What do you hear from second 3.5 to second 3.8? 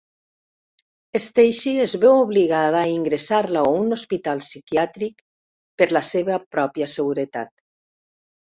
a